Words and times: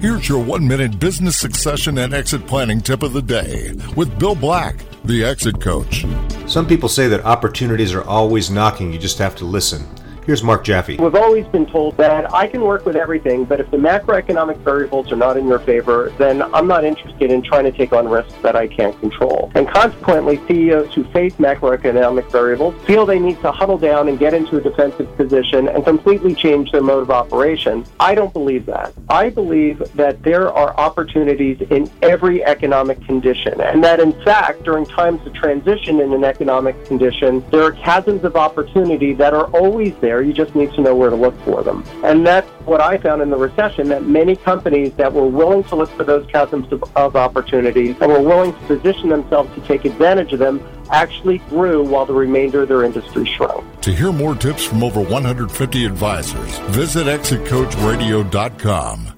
Here's 0.00 0.28
your 0.28 0.38
one 0.38 0.68
minute 0.68 1.00
business 1.00 1.36
succession 1.36 1.98
and 1.98 2.14
exit 2.14 2.46
planning 2.46 2.80
tip 2.80 3.02
of 3.02 3.12
the 3.12 3.20
day 3.20 3.72
with 3.96 4.16
Bill 4.16 4.36
Black, 4.36 4.76
the 5.02 5.24
exit 5.24 5.60
coach. 5.60 6.06
Some 6.46 6.68
people 6.68 6.88
say 6.88 7.08
that 7.08 7.24
opportunities 7.24 7.92
are 7.92 8.04
always 8.04 8.48
knocking, 8.48 8.92
you 8.92 8.98
just 9.00 9.18
have 9.18 9.34
to 9.36 9.44
listen. 9.44 9.84
Here's 10.28 10.42
Mark 10.42 10.62
Jaffe. 10.62 10.98
We've 10.98 11.14
always 11.14 11.46
been 11.46 11.64
told 11.64 11.96
that 11.96 12.34
I 12.34 12.46
can 12.48 12.60
work 12.60 12.84
with 12.84 12.96
everything, 12.96 13.46
but 13.46 13.60
if 13.60 13.70
the 13.70 13.78
macroeconomic 13.78 14.58
variables 14.58 15.10
are 15.10 15.16
not 15.16 15.38
in 15.38 15.48
your 15.48 15.58
favor, 15.58 16.12
then 16.18 16.42
I'm 16.54 16.66
not 16.66 16.84
interested 16.84 17.30
in 17.30 17.40
trying 17.40 17.64
to 17.64 17.72
take 17.72 17.94
on 17.94 18.06
risks 18.06 18.34
that 18.42 18.54
I 18.54 18.66
can't 18.66 19.00
control. 19.00 19.50
And 19.54 19.66
consequently, 19.66 20.38
CEOs 20.46 20.92
who 20.92 21.04
face 21.12 21.32
macroeconomic 21.36 22.30
variables 22.30 22.74
feel 22.84 23.06
they 23.06 23.18
need 23.18 23.40
to 23.40 23.50
huddle 23.50 23.78
down 23.78 24.08
and 24.08 24.18
get 24.18 24.34
into 24.34 24.58
a 24.58 24.60
defensive 24.60 25.16
position 25.16 25.66
and 25.66 25.82
completely 25.82 26.34
change 26.34 26.72
their 26.72 26.82
mode 26.82 27.04
of 27.04 27.10
operation. 27.10 27.86
I 27.98 28.14
don't 28.14 28.34
believe 28.34 28.66
that. 28.66 28.92
I 29.08 29.30
believe 29.30 29.78
that 29.94 30.22
there 30.22 30.52
are 30.52 30.76
opportunities 30.76 31.58
in 31.70 31.90
every 32.02 32.44
economic 32.44 33.02
condition, 33.06 33.62
and 33.62 33.82
that 33.82 33.98
in 33.98 34.12
fact, 34.26 34.64
during 34.64 34.84
times 34.84 35.26
of 35.26 35.32
transition 35.32 36.02
in 36.02 36.12
an 36.12 36.24
economic 36.24 36.84
condition, 36.84 37.42
there 37.50 37.62
are 37.62 37.72
chasms 37.72 38.24
of 38.24 38.36
opportunity 38.36 39.14
that 39.14 39.32
are 39.32 39.46
always 39.56 39.94
there 40.02 40.17
there. 40.18 40.26
You 40.26 40.32
just 40.32 40.54
need 40.54 40.72
to 40.74 40.80
know 40.80 40.94
where 40.94 41.10
to 41.10 41.16
look 41.16 41.38
for 41.44 41.62
them. 41.62 41.84
And 42.02 42.26
that's 42.26 42.48
what 42.66 42.80
I 42.80 42.96
found 42.98 43.22
in 43.22 43.30
the 43.30 43.36
recession, 43.36 43.88
that 43.88 44.04
many 44.04 44.36
companies 44.36 44.92
that 44.94 45.12
were 45.12 45.26
willing 45.26 45.64
to 45.64 45.74
look 45.76 45.90
for 45.90 46.04
those 46.04 46.26
chasms 46.30 46.72
of, 46.72 46.84
of 46.96 47.16
opportunities 47.16 47.96
and 48.00 48.12
were 48.12 48.22
willing 48.22 48.52
to 48.52 48.58
position 48.66 49.08
themselves 49.08 49.52
to 49.54 49.60
take 49.62 49.84
advantage 49.84 50.32
of 50.32 50.38
them 50.38 50.66
actually 50.90 51.38
grew 51.50 51.84
while 51.84 52.06
the 52.06 52.14
remainder 52.14 52.62
of 52.62 52.68
their 52.68 52.84
industry 52.84 53.26
shrunk. 53.26 53.64
To 53.82 53.92
hear 53.92 54.12
more 54.12 54.34
tips 54.34 54.64
from 54.64 54.82
over 54.82 55.00
150 55.00 55.84
advisors, 55.84 56.58
visit 56.70 57.06
exitcoachradio.com. 57.06 59.17